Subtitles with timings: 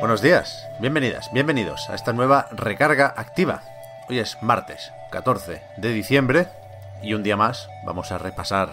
[0.00, 3.62] Buenos días, bienvenidas, bienvenidos a esta nueva recarga activa.
[4.08, 6.46] Hoy es martes 14 de diciembre
[7.02, 8.68] y un día más vamos a repasar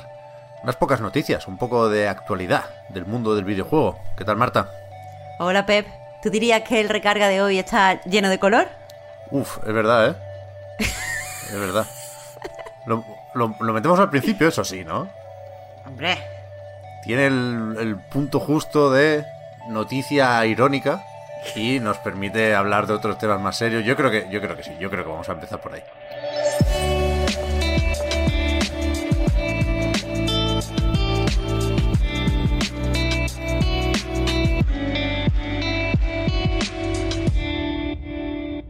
[0.64, 4.00] unas pocas noticias, un poco de actualidad del mundo del videojuego.
[4.18, 4.70] ¿Qué tal, Marta?
[5.40, 5.88] Hola, Pep.
[6.22, 8.68] ¿Tú dirías que el recarga de hoy está lleno de color?
[9.32, 10.16] Uf, es verdad, ¿eh?
[10.80, 11.86] es verdad.
[12.86, 13.04] Lo,
[13.34, 15.10] lo- lo metemos al principio, eso sí, ¿no?
[15.86, 16.18] Hombre.
[17.04, 19.26] Tiene el, el punto justo de
[19.68, 21.04] noticia irónica
[21.56, 23.86] y nos permite hablar de otros temas más serios.
[23.86, 25.82] Yo creo que, yo creo que sí, yo creo que vamos a empezar por ahí.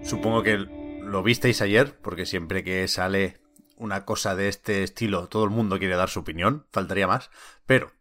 [0.03, 3.41] Supongo que lo visteis ayer, porque siempre que sale
[3.77, 7.29] una cosa de este estilo, todo el mundo quiere dar su opinión, faltaría más.
[7.65, 7.91] Pero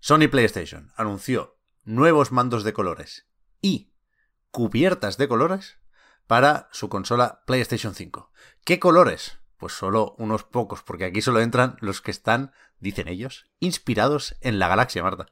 [0.00, 3.28] Sony PlayStation anunció nuevos mandos de colores
[3.60, 3.91] y
[4.52, 5.78] cubiertas de colores
[6.28, 8.30] para su consola PlayStation 5.
[8.64, 9.38] ¿Qué colores?
[9.56, 14.58] Pues solo unos pocos, porque aquí solo entran los que están, dicen ellos, inspirados en
[14.58, 15.26] la galaxia, Marta.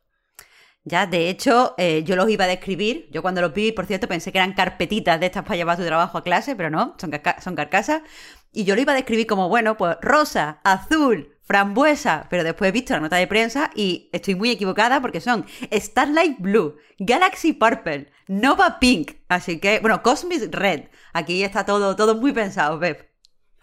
[0.82, 3.08] Ya, de hecho, eh, yo los iba a describir.
[3.12, 5.84] Yo cuando los vi, por cierto, pensé que eran carpetitas de estas para llevar tu
[5.84, 8.02] trabajo a clase, pero no, son, son carcasas.
[8.50, 12.72] Y yo lo iba a describir como, bueno, pues rosa, azul, frambuesa, pero después he
[12.72, 18.12] visto la nota de prensa y estoy muy equivocada porque son Starlight Blue, Galaxy Purple,
[18.28, 20.82] Nova Pink, así que, bueno, Cosmic Red.
[21.12, 23.10] Aquí está todo, todo muy pensado, Pep.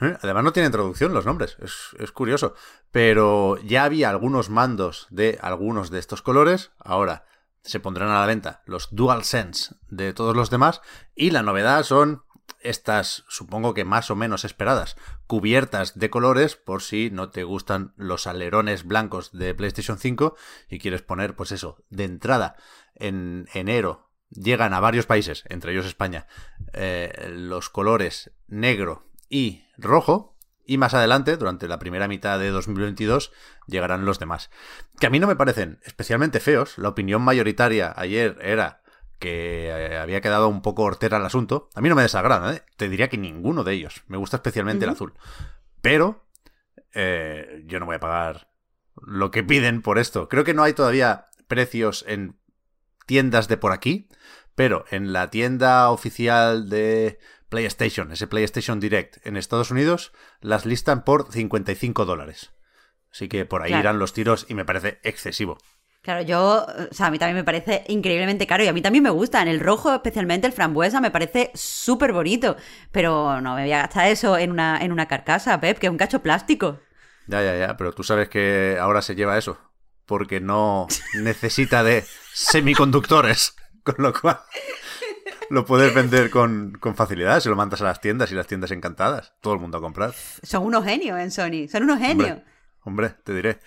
[0.01, 0.17] ¿Eh?
[0.21, 2.55] Además no tienen traducción los nombres, es, es curioso.
[2.91, 7.23] Pero ya había algunos mandos de algunos de estos colores, ahora
[7.67, 10.81] se pondrán a la venta los DualSense de todos los demás
[11.15, 12.23] y la novedad son
[12.69, 14.95] estas, supongo que más o menos esperadas,
[15.25, 20.35] cubiertas de colores por si no te gustan los alerones blancos de PlayStation 5
[20.69, 22.55] y quieres poner, pues eso, de entrada
[22.95, 26.27] en enero llegan a varios países, entre ellos España,
[26.73, 30.35] eh, los colores negro y rojo.
[30.69, 33.31] Y más adelante, durante la primera mitad de 2022,
[33.67, 34.49] llegarán los demás.
[34.99, 36.77] Que a mí no me parecen especialmente feos.
[36.77, 38.81] La opinión mayoritaria ayer era
[39.19, 41.69] que eh, había quedado un poco hortera el asunto.
[41.75, 42.63] A mí no me desagrada, ¿eh?
[42.77, 44.03] Te diría que ninguno de ellos.
[44.07, 45.13] Me gusta especialmente el azul.
[45.81, 46.25] Pero
[46.93, 48.49] eh, yo no voy a pagar
[49.01, 50.27] lo que piden por esto.
[50.29, 52.39] Creo que no hay todavía precios en
[53.05, 54.09] tiendas de por aquí,
[54.55, 60.11] pero en la tienda oficial de PlayStation, ese PlayStation Direct en Estados Unidos,
[60.41, 62.51] las listan por 55 dólares.
[63.11, 63.81] Así que por ahí Claro.
[63.81, 65.57] irán los tiros y me parece excesivo.
[66.01, 69.03] Claro, yo, o sea, a mí también me parece increíblemente caro y a mí también
[69.03, 69.47] me gustan.
[69.47, 72.55] El rojo, especialmente el frambuesa, me parece súper bonito.
[72.91, 75.91] Pero no me voy a gastar eso en una, en una carcasa, Pep, que es
[75.91, 76.79] un cacho plástico.
[77.27, 79.59] Ya, ya, ya, pero tú sabes que ahora se lleva eso,
[80.05, 80.87] porque no
[81.21, 84.39] necesita de semiconductores, con lo cual
[85.49, 88.71] lo puedes vender con, con facilidad, se lo mandas a las tiendas y las tiendas
[88.71, 90.13] encantadas, todo el mundo a comprar.
[90.43, 92.29] Son unos genios en Sony, son unos genios.
[92.29, 93.59] Hombre, hombre, te diré.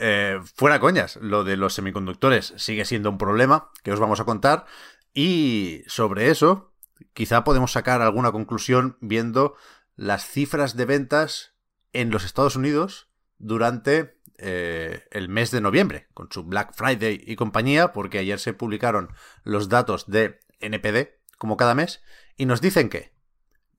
[0.00, 4.24] Eh, fuera coñas, lo de los semiconductores sigue siendo un problema que os vamos a
[4.24, 4.64] contar
[5.12, 6.72] y sobre eso
[7.14, 9.56] quizá podemos sacar alguna conclusión viendo
[9.96, 11.56] las cifras de ventas
[11.92, 17.34] en los Estados Unidos durante eh, el mes de noviembre, con su Black Friday y
[17.34, 22.02] compañía, porque ayer se publicaron los datos de NPD, como cada mes,
[22.36, 23.12] y nos dicen que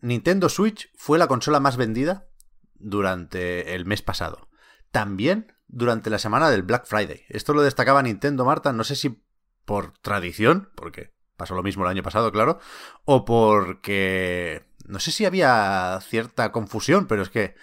[0.02, 2.28] Nintendo Switch fue la consola más vendida
[2.74, 4.50] durante el mes pasado.
[4.92, 7.24] También durante la semana del Black Friday.
[7.30, 9.24] Esto lo destacaba Nintendo, Marta, no sé si
[9.66, 12.60] por tradición, porque pasó lo mismo el año pasado, claro,
[13.06, 17.56] o porque no sé si había cierta confusión, pero es que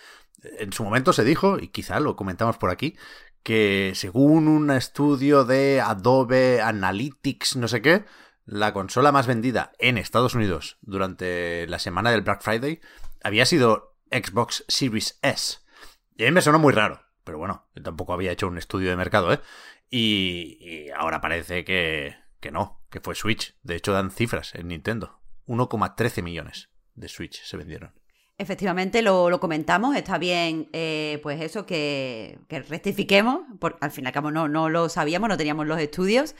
[0.58, 2.96] en su momento se dijo, y quizá lo comentamos por aquí,
[3.42, 8.04] que según un estudio de Adobe Analytics, no sé qué,
[8.44, 12.80] la consola más vendida en Estados Unidos durante la semana del Black Friday
[13.22, 15.58] había sido Xbox Series S.
[16.16, 18.88] Y a mí me sonó muy raro, pero bueno, yo tampoco había hecho un estudio
[18.88, 19.40] de mercado, ¿eh?
[19.90, 23.56] Y, ahora parece que, que no, que fue Switch.
[23.62, 25.20] De hecho, dan cifras en Nintendo.
[25.46, 27.92] 1,13 millones de Switch se vendieron.
[28.38, 34.04] Efectivamente, lo, lo, comentamos, está bien, eh, pues eso, que, que, rectifiquemos, porque al fin
[34.04, 36.34] y al cabo no, no lo sabíamos, no teníamos los estudios.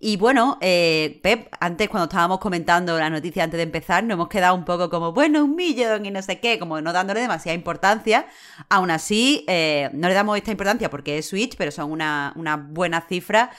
[0.00, 4.28] Y bueno, eh, Pep, antes cuando estábamos comentando la noticia antes de empezar, nos hemos
[4.28, 7.54] quedado un poco como, bueno, un millón y no sé qué, como no dándole demasiada
[7.54, 8.26] importancia.
[8.70, 12.56] Aún así, eh, no le damos esta importancia porque es Switch, pero son una, una
[12.56, 13.50] buena cifra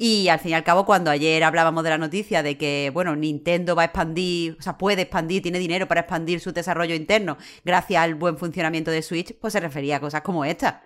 [0.00, 3.16] y al fin y al cabo, cuando ayer hablábamos de la noticia de que, bueno,
[3.16, 7.36] Nintendo va a expandir, o sea, puede expandir, tiene dinero para expandir su desarrollo interno
[7.64, 10.84] gracias al buen funcionamiento de Switch, pues se refería a cosas como esta.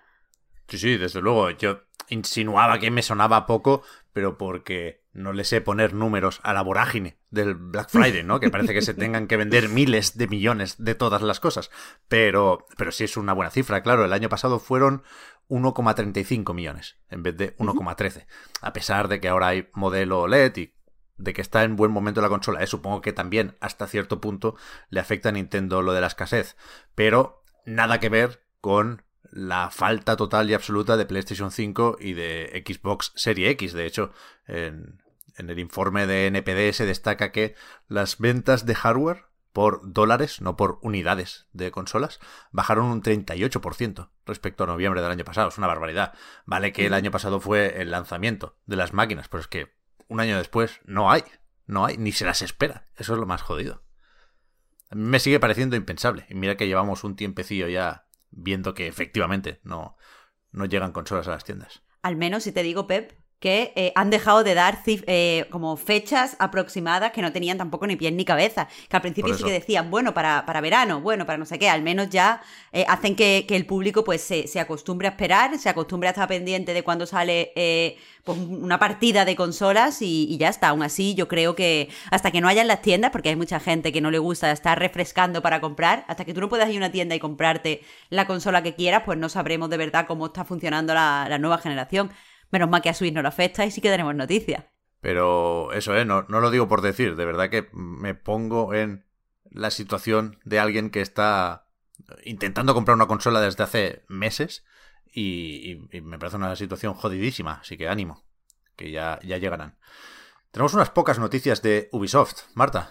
[0.66, 1.50] Sí, sí, desde luego.
[1.50, 3.82] Yo insinuaba que me sonaba poco,
[4.14, 8.40] pero porque no le sé poner números a la vorágine del Black Friday, ¿no?
[8.40, 11.70] Que parece que se tengan que vender miles de millones de todas las cosas.
[12.08, 14.06] Pero, pero sí es una buena cifra, claro.
[14.06, 15.02] El año pasado fueron
[15.52, 18.26] 1,35 millones en vez de 1,13.
[18.62, 20.74] A pesar de que ahora hay modelo LED y
[21.18, 22.62] de que está en buen momento la consola.
[22.62, 22.66] ¿eh?
[22.66, 24.56] Supongo que también hasta cierto punto
[24.88, 26.56] le afecta a Nintendo lo de la escasez.
[26.94, 32.64] Pero nada que ver con la falta total y absoluta de PlayStation 5 y de
[32.66, 33.74] Xbox Serie X.
[33.74, 34.10] De hecho,
[34.46, 35.02] en,
[35.36, 37.54] en el informe de NPD se destaca que
[37.88, 42.20] las ventas de hardware por dólares, no por unidades de consolas,
[42.50, 45.48] bajaron un 38% respecto a noviembre del año pasado.
[45.48, 46.14] Es una barbaridad.
[46.46, 49.74] Vale que el año pasado fue el lanzamiento de las máquinas, pero es que
[50.08, 51.22] un año después no hay.
[51.66, 52.88] No hay, ni se las espera.
[52.96, 53.82] Eso es lo más jodido.
[54.90, 56.26] A mí me sigue pareciendo impensable.
[56.28, 59.96] Y mira que llevamos un tiempecillo ya viendo que efectivamente no,
[60.50, 61.82] no llegan consolas a las tiendas.
[62.02, 63.12] Al menos si te digo, Pep,
[63.42, 67.96] que eh, han dejado de dar eh, como fechas aproximadas que no tenían tampoco ni
[67.96, 68.68] pies ni cabeza.
[68.88, 71.68] Que al principio sí que decían, bueno, para, para verano, bueno, para no sé qué,
[71.68, 72.40] al menos ya
[72.70, 76.28] eh, hacen que, el público pues se, se, acostumbre a esperar, se acostumbre a estar
[76.28, 77.52] pendiente de cuando sale
[78.24, 80.68] pues, una partida de consolas y, y, ya está.
[80.68, 83.58] Aún así, yo creo que hasta que no haya en las tiendas, porque hay mucha
[83.58, 86.76] gente que no le gusta estar refrescando para comprar, hasta que tú no puedas ir
[86.76, 90.26] a una tienda y comprarte la consola que quieras, pues no sabremos de verdad cómo
[90.26, 92.12] está funcionando la, la nueva generación.
[92.52, 94.64] Menos mal que a Switch no lo afecta y sí que tenemos noticias.
[95.00, 96.04] Pero eso, ¿eh?
[96.04, 99.04] No, no lo digo por decir, de verdad que me pongo en
[99.50, 101.66] la situación de alguien que está
[102.24, 104.64] intentando comprar una consola desde hace meses
[105.12, 108.24] y, me parece una situación jodidísima, así que ánimo,
[108.76, 109.76] que ya, ya llegarán.
[110.50, 112.90] Tenemos unas pocas noticias de Ubisoft, Marta.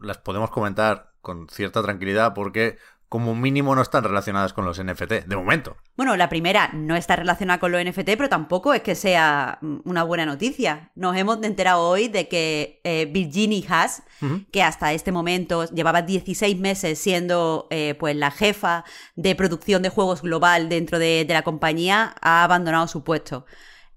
[0.00, 2.78] Las podemos comentar con cierta tranquilidad porque
[3.08, 5.76] como mínimo no están relacionadas con los NFT, de momento.
[5.96, 10.02] Bueno, la primera no está relacionada con los NFT, pero tampoco es que sea una
[10.02, 10.90] buena noticia.
[10.96, 14.02] Nos hemos enterado hoy de que eh, Virginie Haas,
[14.50, 19.88] que hasta este momento llevaba 16 meses siendo eh, pues la jefa de producción de
[19.90, 23.46] juegos global dentro de, la compañía, ha abandonado su puesto.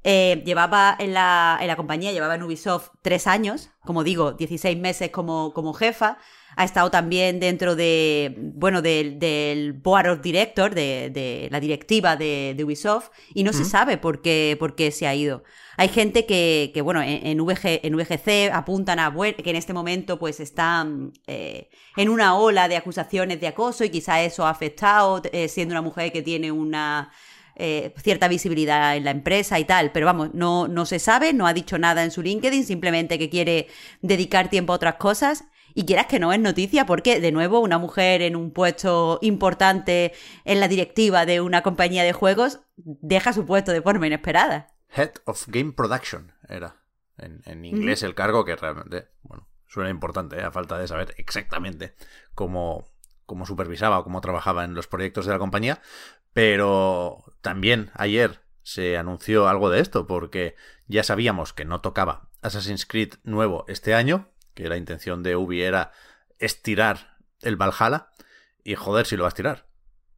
[0.04, 4.78] Eh, llevaba en la, en la, compañía, llevaba en Ubisoft tres años, como digo, 16
[4.78, 6.18] meses como, como jefa.
[6.56, 12.60] Ha estado también dentro de, bueno, del, del Board of Director, de, la directiva de,
[12.64, 15.44] Ubisoft, y no se sabe por qué, por qué se ha ido.
[15.78, 20.20] Hay gente que, que bueno, en, VG, en VGC apuntan a que en este momento
[20.20, 25.22] pues están eh, en una ola de acusaciones de acoso y quizá eso ha afectado,
[25.32, 27.14] eh, siendo una mujer que tiene una
[27.60, 31.46] eh, cierta visibilidad en la empresa y tal, pero vamos, no, no se sabe, no
[31.46, 33.68] ha dicho nada en su LinkedIn, simplemente que quiere
[34.02, 37.78] dedicar tiempo a otras cosas y quieras que no es noticia porque, de nuevo, una
[37.78, 40.14] mujer en un puesto importante
[40.46, 44.68] en la directiva de una compañía de juegos deja su puesto de forma inesperada.
[44.96, 46.78] Head of Game Production era
[47.18, 50.44] en, inglés el cargo que realmente, bueno, suena importante, ¿eh?
[50.44, 51.94] a falta de saber exactamente
[52.34, 52.86] cómo,
[53.26, 55.82] cómo supervisaba o cómo trabajaba en los proyectos de la compañía.
[56.34, 60.56] Pero también ayer se anunció algo de esto porque
[60.88, 65.62] ya sabíamos que no tocaba Assassin's Creed nuevo este año, que la intención de Ubi
[65.62, 65.92] era
[66.38, 68.10] estirar el Valhalla,
[68.64, 69.68] y joder si lo va a estirar.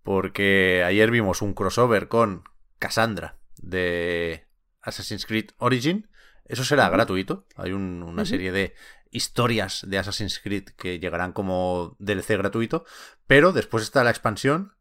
[0.04, 2.44] Porque ayer vimos un crossover con
[2.80, 4.48] Cassandra de
[4.82, 6.10] Assassin's Creed Origin.
[6.46, 7.46] Eso será gratuito.
[7.56, 8.74] Hay una serie de
[9.12, 12.84] historias de Assassin's Creed que llegarán como DLC gratuito.
[13.28, 14.74] Pero después está la expansión,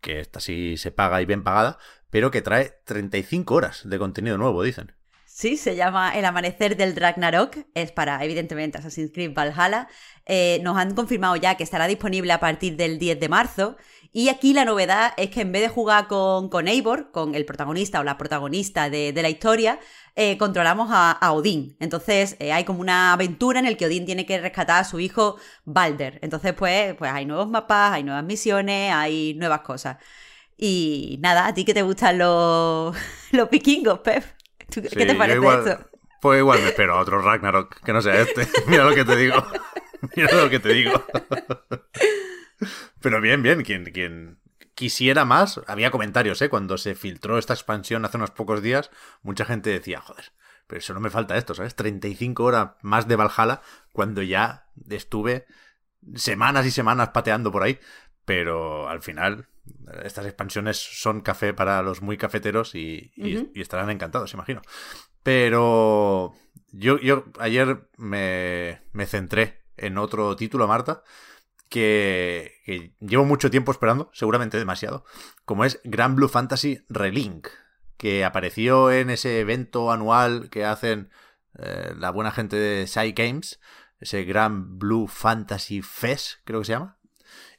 [0.00, 1.78] que esta sí se paga y bien pagada,
[2.10, 4.92] pero que trae 35 horas de contenido nuevo, dicen.
[5.36, 7.58] Sí, se llama El Amanecer del Ragnarok.
[7.74, 9.86] Es para, evidentemente, Assassin's Creed Valhalla.
[10.24, 13.76] Eh, nos han confirmado ya que estará disponible a partir del 10 de marzo.
[14.16, 17.44] Y aquí la novedad es que en vez de jugar con, con Eivor, con el
[17.44, 19.78] protagonista o la protagonista de, la historia,
[20.14, 21.76] eh, controlamos a, Odín.
[21.80, 25.00] Entonces eh, hay como una aventura en la que Odín tiene que rescatar a su
[25.00, 26.18] hijo Balder.
[26.22, 29.98] Entonces, pues, pues hay nuevos mapas, hay nuevas misiones, hay nuevas cosas.
[30.56, 32.96] Y nada, ¿a ti que te gustan los,
[33.32, 34.24] los vikingos, Pep?
[34.70, 35.88] ¿Qué te parece igual,
[36.22, 38.48] Pues igual me espero a otro Ragnarok que no sea este.
[38.66, 39.44] Mira lo que te digo.
[40.16, 41.04] Mira lo que te digo.
[43.00, 44.38] Pero bien, bien, quien, quien
[44.74, 46.48] quisiera más, había comentarios, ¿eh?
[46.48, 48.90] Cuando se filtró esta expansión hace unos pocos días,
[49.22, 50.32] mucha gente decía, joder,
[50.66, 51.74] pero eso no me falta esto, ¿sabes?
[51.74, 55.46] 35 horas más de Valhalla cuando ya estuve
[56.14, 57.78] semanas y semanas pateando por ahí.
[58.24, 59.48] Pero al final,
[60.02, 63.12] estas expansiones son café para los muy cafeteros y,
[63.54, 64.62] estarán encantados, imagino.
[65.22, 66.34] Pero
[66.72, 71.02] yo, yo ayer me, me centré en otro título, Marta,
[71.68, 75.04] que, llevo mucho tiempo esperando, seguramente demasiado,
[75.44, 77.48] como es Grand Blue Fantasy Relink,
[77.96, 81.10] que apareció en ese evento anual que hacen
[81.58, 83.60] eh, la buena gente de Side Games,
[84.00, 86.98] ese Grand Blue Fantasy Fest, creo que se llama,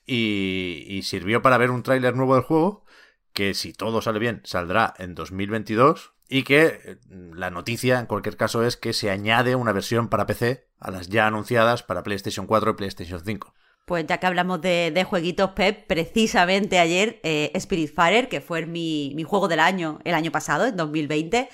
[0.06, 2.86] y, y sirvió para ver un tráiler nuevo del juego,
[3.34, 8.38] que si todo sale bien saldrá en 2022, y que eh, la noticia en cualquier
[8.38, 12.48] caso es que se añade una versión para PC a las ya anunciadas para PlayStation
[12.48, 13.54] 4 y PlayStation 5.
[13.88, 19.24] Pues ya que hablamos de, jueguitos Pep, precisamente ayer eh, Spiritfarer, que fue mi, mi,
[19.24, 21.48] juego del año el año pasado, en 2020,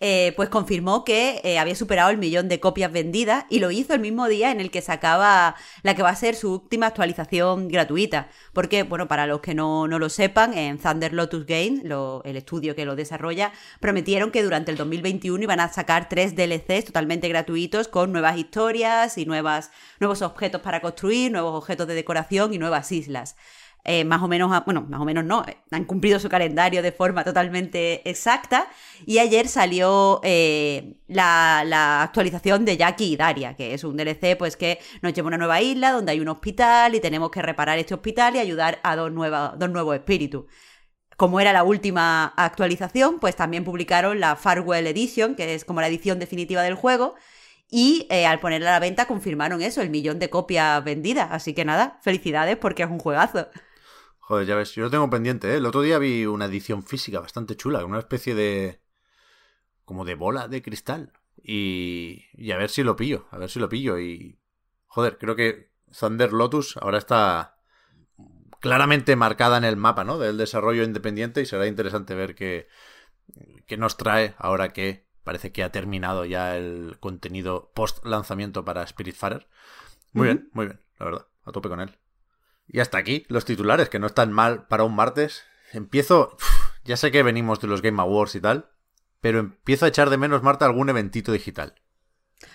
[0.00, 3.94] eh, pues confirmó que eh, había superado el millón de copias vendidas y lo hizo
[3.94, 7.66] el mismo día en el que sacaba la que va a ser su última actualización
[7.68, 8.28] gratuita.
[8.52, 11.82] Porque, bueno, para los que no, lo sepan, en Thunder Lotus Games,
[12.24, 16.86] el estudio que lo desarrolla, prometieron que durante el 2021 iban a sacar tres DLCs
[16.86, 22.54] totalmente gratuitos con nuevas historias y nuevas, nuevos objetos para construir, nuevos objetos de decoración
[22.54, 23.36] y nuevas islas.
[23.90, 26.92] Eh, más o menos, bueno, más o menos no, eh, han cumplido su calendario de
[26.92, 28.68] forma totalmente exacta.
[29.06, 34.58] Y ayer salió eh, la, actualización de Jackie y Daria, que es un DLC pues
[34.58, 37.78] que nos lleva a una nueva isla donde hay un hospital y tenemos que reparar
[37.78, 40.44] este hospital y ayudar a dos, nuevas, dos nuevos espíritus.
[41.16, 45.88] Como era la última actualización, pues también publicaron la Farewell Edition, que es como la
[45.88, 47.14] edición definitiva del juego.
[47.70, 51.28] Y al ponerla a la venta confirmaron eso, el millón de copias vendidas.
[51.30, 53.48] Así que nada, felicidades porque es un juegazo.
[54.28, 55.56] Joder, ya ves, yo lo tengo pendiente, ¿eh?
[55.56, 58.82] El otro día vi una edición física bastante chula, una especie de...
[59.86, 61.14] como de bola de cristal.
[61.42, 62.26] Y...
[62.34, 63.98] y a ver si lo pillo, a ver si lo pillo.
[63.98, 64.38] Y...
[64.86, 67.56] Joder, creo que Thunder Lotus ahora está
[68.60, 70.18] claramente marcada en el mapa, ¿no?
[70.18, 72.68] Del desarrollo independiente y será interesante ver qué,
[73.66, 78.86] qué nos trae ahora que parece que ha terminado ya el contenido post lanzamiento para
[78.86, 79.48] Spiritfarer.
[80.12, 81.96] Muy bien, muy bien, la verdad, a tope con él.
[82.68, 85.44] Y hasta aquí los titulares, que no están mal para un martes.
[85.72, 86.36] Empiezo,
[86.84, 88.70] ya sé que venimos de los Game Awards y tal,
[89.20, 91.74] pero empiezo a echar de menos, Marta, algún eventito digital.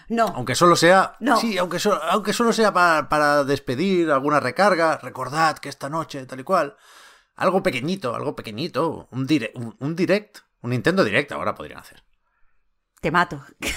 [0.08, 0.27] No.
[0.27, 1.17] Aunque solo sea.
[1.20, 1.38] No.
[1.38, 1.79] Sí, aunque,
[2.10, 4.98] aunque solo sea para, despedir alguna recarga.
[4.98, 6.77] Recordad que esta noche, tal y cual.
[7.36, 9.08] Algo pequeñito, algo pequeñito.
[9.12, 9.27] Un,
[9.79, 10.39] un, direct.
[10.62, 12.03] Un Nintendo Direct ahora podrían hacer.
[13.01, 13.43] Te mato.
[13.60, 13.74] ¿Qué,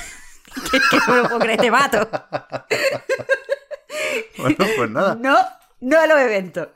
[0.91, 2.09] qué Te mato.
[4.39, 5.15] bueno, pues nada.
[5.17, 5.37] No
[5.81, 6.69] no a los eventos.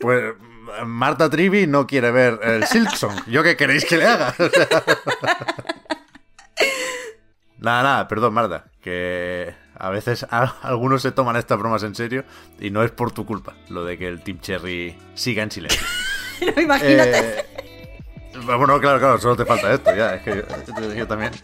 [0.00, 0.34] Pues
[0.84, 3.26] Marta Trivi no quiere ver el Silksong.
[3.26, 4.34] ¿Yo qué queréis que le haga?
[7.58, 8.64] nada, nada, perdón, Marta.
[8.80, 12.24] Que a veces algunos se toman estas bromas en serio
[12.58, 15.86] y no es por tu culpa lo de que el Team Cherry siga en silencio.
[16.56, 17.40] no, imagínate.
[17.40, 17.44] Eh,
[18.44, 20.14] bueno, claro, claro, solo te falta esto, ya.
[20.14, 20.44] Es que
[20.96, 21.32] yo también.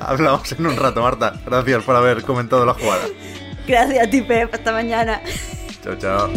[0.00, 1.34] Hablamos en un rato, Marta.
[1.46, 3.06] Gracias por haber comentado la jugada.
[3.68, 4.50] Gracias a ti, Pep.
[4.54, 5.20] Hasta mañana.
[5.82, 6.32] Chao, chao.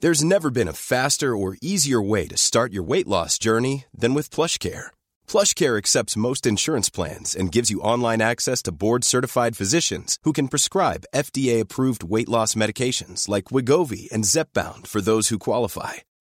[0.00, 4.12] There's never been a faster or easier way to start your weight loss journey than
[4.12, 4.88] with PlushCare.
[5.26, 10.48] PlushCare accepts most insurance plans and gives you online access to board-certified physicians who can
[10.48, 16.05] prescribe FDA-approved weight loss medications like Wigovi and Zepbound for those who qualify